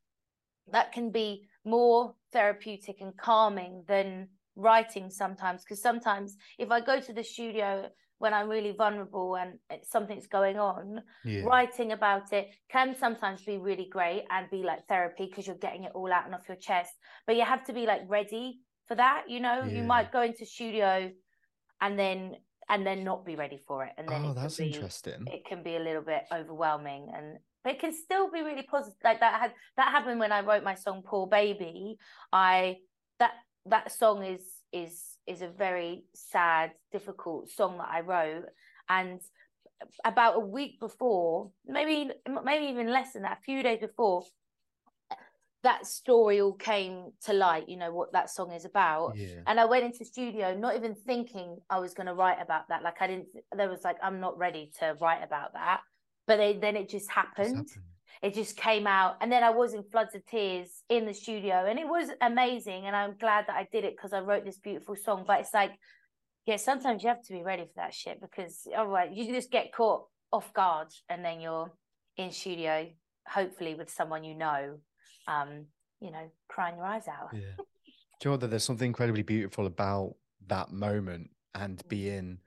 [0.72, 6.98] that can be more therapeutic and calming than writing sometimes because sometimes if i go
[6.98, 7.88] to the studio
[8.18, 11.42] when i'm really vulnerable and something's going on Yeah.
[11.44, 15.84] writing about it can sometimes be really great and be like therapy because you're getting
[15.84, 16.92] it all out and off your chest
[17.26, 20.46] but you have to be like ready for that you know you might go into
[20.46, 21.10] studio
[21.80, 22.34] and then
[22.68, 25.24] and then not be ready for it and then Oh, that's be- interesting.
[25.26, 28.98] it can be a little bit overwhelming and but it can still be really positive
[29.04, 31.96] like that had that happened when i wrote my song poor baby
[32.32, 32.76] i
[33.18, 33.32] that
[33.66, 34.40] that song is
[34.72, 38.44] is is a very sad difficult song that i wrote
[38.88, 39.20] and
[40.04, 42.10] about a week before maybe
[42.44, 44.22] maybe even less than that a few days before
[45.62, 49.40] that story all came to light you know what that song is about Yeah.
[49.48, 52.82] and I went into studio not even thinking I was going to write about that.
[52.84, 53.26] Like I didn't.
[53.56, 55.80] There was like I'm not ready to write about that.
[56.28, 57.68] But they, then it just Just happened.
[58.22, 61.66] It just came out, and then I was in floods of tears in the studio,
[61.66, 62.86] and it was amazing.
[62.86, 65.24] And I'm glad that I did it because I wrote this beautiful song.
[65.26, 65.72] But it's like,
[66.46, 69.72] yeah, sometimes you have to be ready for that shit because otherwise you just get
[69.72, 71.72] caught off guard, and then you're
[72.16, 72.88] in studio,
[73.26, 74.78] hopefully with someone you know,
[75.28, 75.66] um,
[76.00, 77.28] you know, crying your eyes out.
[77.32, 77.56] Yeah.
[78.20, 80.14] Do you know that there's something incredibly beautiful about
[80.46, 82.38] that moment and being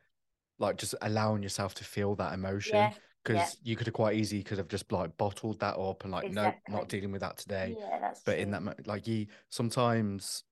[0.58, 2.94] like just allowing yourself to feel that emotion Yeah,
[3.24, 3.70] because yeah.
[3.72, 6.54] you could have quite easily could have just like bottled that up and like no
[6.70, 8.44] not dealing with that today Yeah, that's but true.
[8.44, 10.44] in that like you sometimes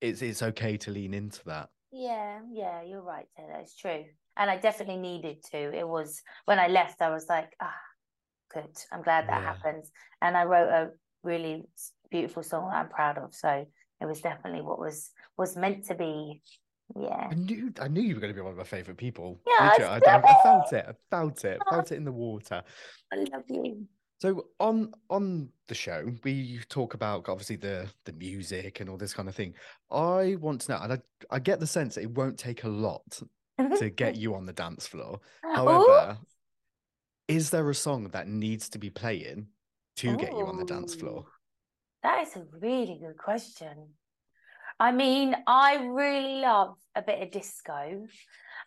[0.00, 3.60] it's it's okay to lean into that Yeah, yeah, you're right, Taylor.
[3.60, 4.04] It's true.
[4.36, 5.56] And I definitely needed to.
[5.72, 7.72] It was when I left, I was like, ah,
[8.52, 8.76] good.
[8.92, 9.54] I'm glad that Yeah.
[9.54, 9.84] happened.
[10.20, 10.90] And I wrote a
[11.22, 11.64] really
[12.10, 13.34] beautiful song that I'm proud of.
[13.34, 13.66] So
[14.00, 16.42] it was definitely what was was meant to be.
[16.94, 17.28] Yeah.
[17.30, 19.70] I knew I knew you were going to be one of my favorite people Yeah,
[19.78, 21.70] I, I, I felt it I felt it Oh.
[21.70, 22.62] felt it in the water
[23.12, 23.86] I love you.
[24.20, 29.12] So on on the show, we talk about obviously the the music and all this
[29.12, 29.54] kind of thing.
[29.90, 30.98] I want to know, and I
[31.30, 33.20] I get the sense that it won't take a lot
[33.58, 35.20] to get you on the dance floor.
[35.44, 35.54] Ooh.
[35.54, 36.18] However,
[37.28, 39.48] is there a song that needs to be playing
[39.96, 41.24] to get you on the dance floor?
[42.02, 43.88] That is a really good question.
[44.78, 48.06] I mean, I really love a bit of disco.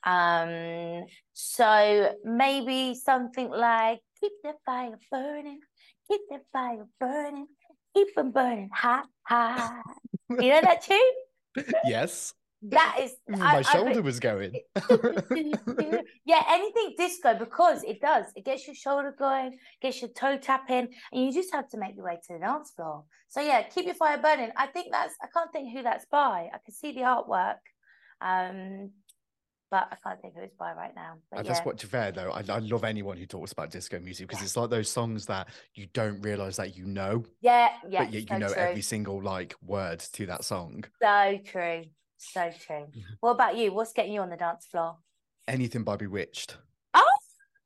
[0.04, 5.60] Um, so maybe something like keep the fire burning,
[6.10, 7.48] keep the fire burning,
[7.96, 9.82] keep them burning hot, hot.
[10.30, 11.66] You know that tune?
[11.86, 14.54] yes, That is my I shoulder re- was going.
[16.26, 18.26] yeah, anything disco because it does.
[18.36, 21.96] It gets your shoulder going, gets your toe tapping, and you just have to make
[21.96, 23.04] your way to the dance floor.
[23.28, 24.52] So yeah, keep your fire burning.
[24.56, 26.50] I think that's I can't think who that's by.
[26.54, 27.58] I can see the artwork,
[28.22, 28.92] um,
[29.70, 31.16] but I can't think who it's by right now.
[31.30, 32.32] But And yeah, That's what to fair though.
[32.32, 35.50] I, I love anyone who talks about disco music because it's like those songs that
[35.76, 38.06] you don't realize that you know, yeah, yeah.
[38.06, 38.64] but yet so you know true.
[38.64, 40.86] every single like word to that song.
[41.02, 41.84] So true,
[42.18, 42.76] so true.
[42.88, 43.00] Mm-hmm.
[43.20, 43.74] What about you?
[43.74, 44.98] What's getting you on the dance floor?
[45.48, 46.58] Anything by B*Witched.
[46.94, 47.04] Oh,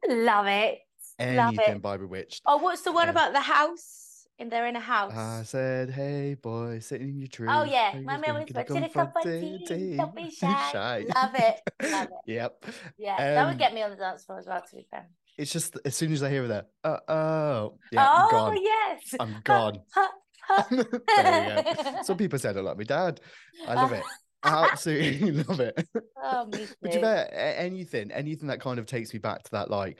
[0.08, 0.80] love it,
[1.20, 1.82] love Anything it.
[1.82, 2.42] by B*Witched.
[2.46, 3.12] Oh, what's the one Yeah.
[3.12, 4.08] about the house?
[4.40, 5.14] And they're in a house.
[5.16, 8.54] I said, "Hey boy, sit in your tree." Oh yeah, my man was of to
[8.54, 9.98] cup of confronting tea.
[9.98, 10.32] Don't be tea?
[10.72, 11.06] shy.
[11.14, 12.34] Love it, love it.
[12.34, 12.66] Yep.
[12.98, 14.62] Yeah, that would Um, get me on the dance floor as well.
[14.68, 15.08] To be fair.
[15.38, 18.58] It's just as soon as I hear that, uh, oh, yeah, oh I'm gone.
[18.64, 19.16] yes.
[19.20, 19.80] I'm gone.
[19.94, 20.12] Ha,
[20.48, 22.02] ha, there we go.
[22.04, 23.22] Some people said I like my dad.
[23.68, 24.04] I love it.
[24.44, 25.88] I absolutely love it.
[26.18, 29.70] oh, me But you bet anything, anything that kind of takes me back to that,
[29.70, 30.00] like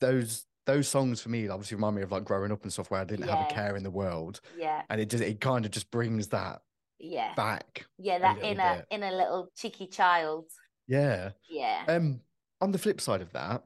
[0.00, 3.00] those those songs for me, obviously remind me of like growing up and stuff where
[3.00, 5.72] I didn't have a care in the world, Yeah, and it just it kind of
[5.72, 6.62] just brings that
[7.00, 7.86] yeah, back.
[7.98, 8.18] yeah.
[8.20, 8.86] That inner bit.
[8.90, 10.46] inner little cheeky child.
[10.86, 11.32] Yeah.
[11.48, 11.84] Yeah.
[11.88, 12.20] Um.
[12.60, 13.64] On the flip side of that,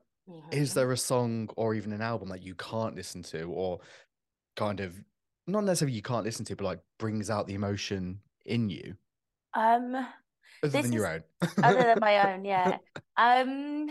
[0.51, 0.75] is Mhm.
[0.75, 3.81] there a song or even an album that you can't listen to, or
[4.57, 4.99] kind of
[5.47, 8.97] not necessarily you can't listen to, but like brings out the emotion in you,
[9.57, 9.95] Um,
[10.63, 11.65] other than your is- own?
[11.65, 12.79] other than my own, yeah.
[13.17, 13.89] Um,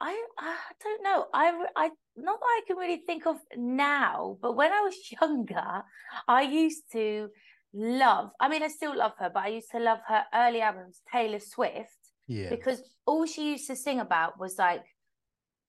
[0.00, 1.26] I I don't know.
[1.34, 5.82] I I not that I can really think of now, but when I was younger,
[6.28, 7.28] I used to
[7.74, 8.30] love.
[8.40, 11.38] I mean, I still love her, but I used to love her early albums, Taylor
[11.40, 12.48] Swift, yeah.
[12.50, 14.82] because all she used to sing about was like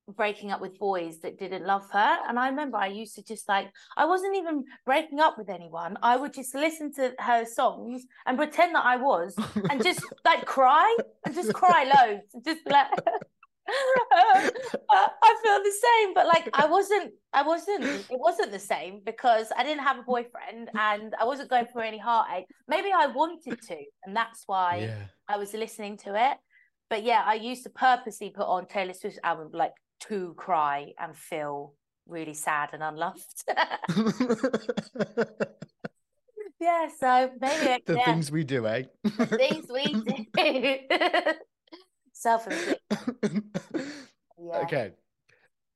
[0.08, 2.18] breaking up with boys that didn't love her.
[2.28, 5.98] And I remember I used to just like, I wasn't even breaking up with anyone.
[6.02, 9.36] I would just listen to her songs and pretend that I was
[9.70, 10.96] and just like cry
[11.26, 12.88] and just cry loads and just like,
[13.70, 19.52] I feel the same, but like I wasn't, I wasn't, it wasn't the same because
[19.56, 22.48] I didn't have a boyfriend and I wasn't going through any heartache.
[22.68, 25.04] Maybe I wanted to, and that's why Yeah.
[25.28, 26.38] I was listening to it.
[26.90, 29.72] But yeah, I used to purposely put on Taylor Swift's album like
[30.10, 31.76] to cry and feel
[32.08, 33.44] really sad and unloved.
[36.60, 38.84] yeah, so maybe the yeah, things we do, eh?
[39.04, 39.86] the things we
[40.36, 40.78] do.
[42.14, 43.44] Self-inflicted.
[44.38, 44.58] Yeah.
[44.60, 44.92] Okay.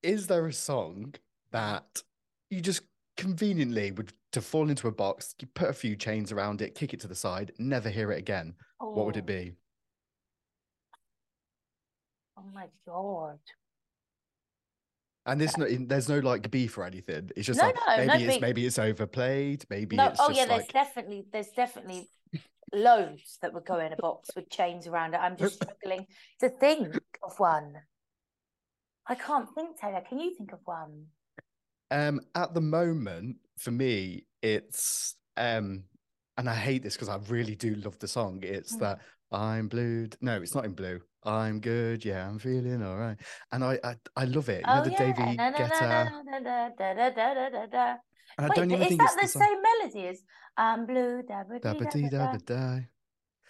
[0.04, 1.16] Is there a song
[1.52, 2.04] that
[2.50, 2.82] you just
[3.18, 6.94] conveniently would to fall into a box, you put a few chains around it, kick
[6.94, 8.54] it to the side, never hear it again?
[8.80, 9.20] What would Oh.
[9.20, 9.54] it be?
[12.38, 13.40] Oh my god.
[15.26, 17.32] And there's no there's no like beef or anything.
[17.36, 18.42] It's just No, like no, no maybe it's beef.
[18.42, 22.08] maybe it's overplayed, maybe No, it's oh yeah, there's definitely there's definitely
[22.74, 25.18] loads that would go in a box with chains around it.
[25.18, 26.06] I'm just struggling
[26.42, 27.74] to think of one.
[29.08, 30.02] I can't think, Taylor.
[30.08, 31.06] Can you think of one?
[31.92, 35.84] Um, at the moment, for me, it's um,
[36.38, 38.40] and I hate this because I really do love the song.
[38.44, 38.80] It's Mm.
[38.80, 39.00] that
[39.32, 40.08] I'm blue.
[40.22, 41.02] No, it's not in blue.
[41.26, 42.06] I'm good.
[42.06, 43.18] Yeah, I'm feeling all right.
[43.52, 44.66] And I I, I love it.
[44.68, 44.98] You know oh the yeah.
[44.98, 46.12] David Guetta.
[48.38, 49.42] I don't even is think that it's the the song.
[49.42, 50.24] same melody as
[50.58, 51.24] I'm blue?
[51.24, 52.18] Da, ba, dee, da, ba, Da-ba-dee, da.
[52.32, 52.80] da-ba-da.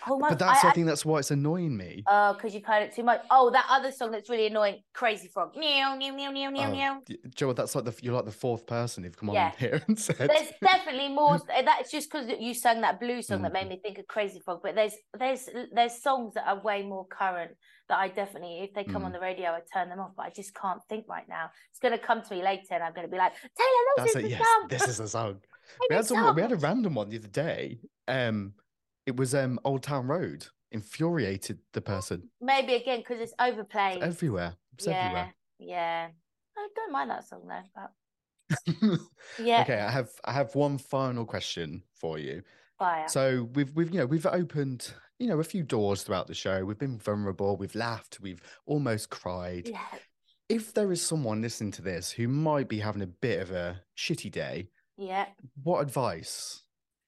[0.08, 2.04] Oh my But that's I, I, think that's why it's annoying me.
[2.08, 3.22] Oh, because you've heard it too much.
[3.32, 5.56] Oh, that other song that's really annoying, Crazy Frog.
[5.56, 7.02] Meow, meow, meow, meow, meow, Oh, meow.
[7.34, 10.30] Joe, that's like the you're like the fourth person who've come on here and said
[10.30, 11.40] There's definitely more.
[11.48, 13.54] That's just because you sang that blues song that Mm.
[13.54, 14.60] made me think of Crazy Frog.
[14.64, 17.52] But there's there's there's songs that are way more current
[17.88, 19.16] that I definitely, if they come on Mm.
[19.16, 20.12] the radio, I turn them off.
[20.18, 21.50] But I just can't think right now.
[21.72, 23.50] It's gonna come to me later, and I'm gonna be like, Taylor,
[23.98, 24.22] this That's is it.
[24.24, 24.68] the Yes, song.
[24.70, 25.42] this is a song.
[25.90, 26.36] We had some.
[26.36, 27.80] We had a random one the other day.
[28.08, 28.54] Um,
[29.06, 30.48] it was um Old Town Road.
[30.72, 32.30] Infuriated the person.
[32.42, 33.98] Maybe again because it's overplayed.
[33.98, 34.56] It's everywhere.
[34.74, 35.30] It's yeah,
[35.60, 36.08] yeah.
[36.58, 37.62] I don't mind that song though.
[37.76, 37.92] But
[39.42, 42.42] yeah, Okay, I have I have one final question for you.
[42.78, 43.08] fire.
[43.08, 46.66] So we've we've you know we've opened you know a few doors throughout the show.
[46.66, 47.56] We've been vulnerable.
[47.58, 48.20] We've laughed.
[48.22, 49.70] We've almost cried.
[49.70, 49.80] yeah.
[50.50, 53.82] If there is someone listening to this who might be having a bit of a
[53.98, 55.26] shitty day, Yeah.
[55.64, 56.62] what advice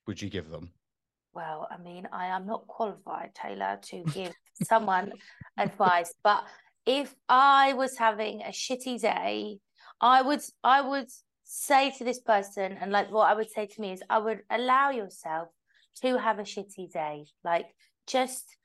[0.07, 0.71] would you give them?
[1.37, 4.33] Well, I mean, I am not qualified, Taylor, to give
[4.63, 5.11] someone
[5.59, 6.43] advice, but
[6.83, 9.59] if I was having a shitty day,
[10.01, 11.09] I would I would
[11.43, 14.41] say to this person, and like what I would say to me is I would
[14.49, 15.49] allow yourself
[16.01, 17.25] to have a shitty day.
[17.43, 17.67] Like
[18.07, 18.57] just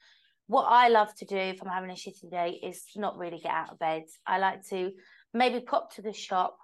[0.46, 3.52] what I love to do if I'm having a shitty day is not really get
[3.52, 4.04] out of bed.
[4.26, 4.92] I like to
[5.34, 6.56] maybe pop to the shop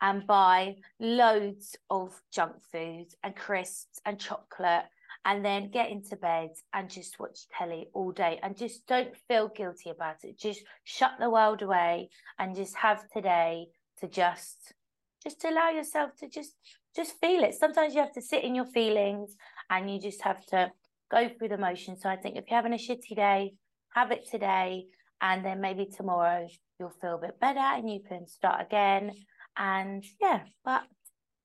[0.00, 4.86] and buy loads of junk food and crisps and chocolate
[5.24, 9.48] and then get into bed and just watch telly all day and just don't feel
[9.48, 10.38] guilty about it.
[10.38, 12.08] Just shut the world away
[12.38, 13.66] and just have today
[14.00, 14.74] to just
[15.22, 16.54] just allow yourself to just
[16.96, 17.54] just feel it.
[17.54, 19.36] Sometimes you have to sit in your feelings
[19.70, 20.70] and you just have to
[21.10, 22.02] go through the motions.
[22.02, 23.54] So i think if you're having a shitty day
[23.94, 24.86] have it today
[25.20, 26.48] and then maybe tomorrow
[26.80, 29.12] you'll feel a bit better and you can start again.
[29.56, 30.82] And yeah but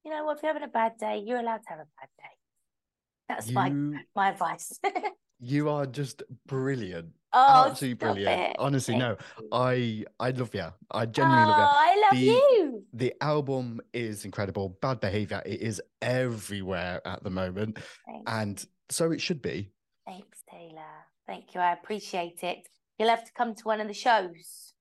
[0.04, 0.38] you know what?
[0.38, 2.37] If you're having a bad day you're allowed to have a bad day
[3.28, 4.80] that's my You my advice.
[5.40, 7.10] you are just brilliant.
[7.34, 8.42] oh, Absolutely brilliant.
[8.52, 8.56] it.
[8.60, 9.18] Honestly, no.
[9.52, 10.62] I I love you.
[10.92, 11.66] I Oh, genuinely love you.
[11.66, 12.84] Oh, I love The- you.
[12.94, 14.78] The album is incredible.
[14.82, 15.42] Bad behavior.
[15.46, 17.78] It is everywhere at the moment.
[18.06, 18.24] Thanks.
[18.32, 19.72] And so it should be.
[20.08, 20.82] Thanks, Taylor.
[21.28, 21.62] Thank you.
[21.62, 22.68] I appreciate it.
[22.98, 24.74] You'll have to come to one of the shows.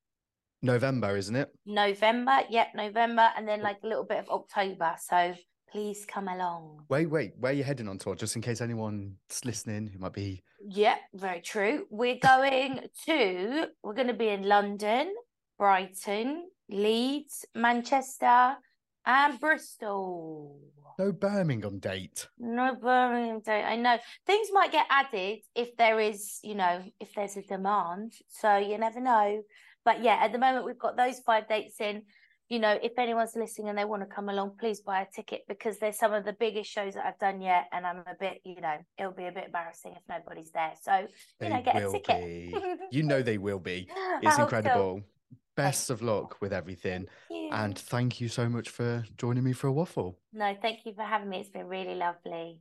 [0.62, 1.50] November, isn't it?
[1.66, 4.94] November, yep, November, and then like a little bit of October.
[4.98, 5.34] So
[5.70, 6.84] please come along.
[6.88, 8.14] Wait, wait, where are you heading on tour?
[8.14, 11.86] Just in case anyone's listening who might be Yeah, very true.
[11.90, 15.14] We're going to, we're going to be in London,
[15.58, 18.56] Brighton, Leeds, Manchester,
[19.04, 20.58] and Bristol.
[20.98, 22.26] no Birmingham date.
[22.38, 23.62] No Birmingham Day.
[23.62, 28.14] I know things might get added if there is, you know, if there's a demand.
[28.28, 29.42] So you never know.
[29.84, 32.02] But yeah, at the moment we've got those five dates in.
[32.48, 35.42] You know, if anyone's listening and they want to come along, please buy a ticket
[35.48, 38.40] because they're some of the biggest shows that I've done yet, and I'm a bit,
[38.44, 40.72] you know, it'll be a bit embarrassing if nobody's there.
[40.80, 41.08] So
[41.40, 42.78] They you know, get a ticket.
[42.92, 43.88] You know they will be.
[44.22, 44.42] It's so.
[44.42, 45.02] incredible.
[45.56, 47.06] Best of luck with everything.
[47.28, 47.52] Thank.
[47.52, 50.18] And thank you so much for joining me for a waffle.
[50.32, 51.40] no, thank you for having me.
[51.40, 52.60] It's been really lovely.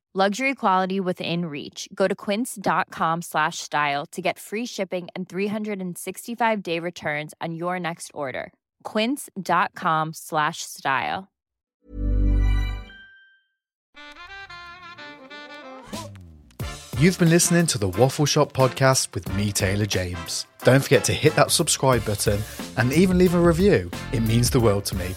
[0.13, 1.87] Luxury quality within reach.
[1.95, 7.79] Go to quince.com slash style to get free shipping and 365 day returns on your
[7.79, 8.51] next order.
[8.83, 11.29] Quince.com slash style.
[16.99, 20.45] You've been listening to the Waffle Shop podcast with me, Taylor James.
[20.63, 22.41] Don't forget to hit that subscribe button
[22.75, 23.89] and even leave a review.
[24.11, 25.15] It means the world to me.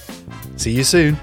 [0.57, 1.19] See you soon.